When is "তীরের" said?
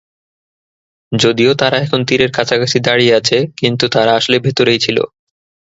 2.07-2.31